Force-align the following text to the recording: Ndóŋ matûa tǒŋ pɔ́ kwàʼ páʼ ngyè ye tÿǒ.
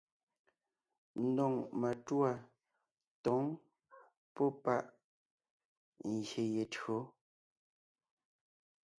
Ndóŋ 1.27 1.53
matûa 1.81 2.31
tǒŋ 3.23 3.43
pɔ́ 4.35 4.47
kwàʼ 4.63 4.83
páʼ 5.99 6.11
ngyè 6.15 6.43
ye 6.53 6.63
tÿǒ. 6.73 6.97